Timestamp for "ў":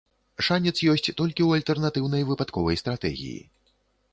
1.47-1.61